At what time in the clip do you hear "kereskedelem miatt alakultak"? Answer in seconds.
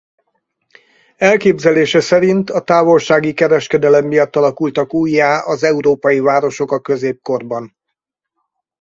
3.33-4.93